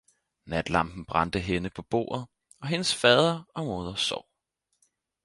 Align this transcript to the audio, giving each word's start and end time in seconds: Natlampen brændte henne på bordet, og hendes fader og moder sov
Natlampen 0.45 1.05
brændte 1.05 1.39
henne 1.39 1.69
på 1.69 1.81
bordet, 1.81 2.27
og 2.59 2.67
hendes 2.67 2.95
fader 2.95 3.43
og 3.55 3.65
moder 3.65 3.95
sov 3.95 4.27